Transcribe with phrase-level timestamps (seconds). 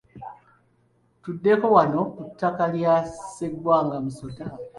[1.23, 4.45] Tuddeko wano ku ttaka lya Sseggwanga Musota